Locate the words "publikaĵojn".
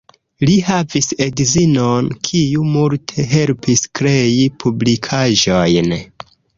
4.67-5.99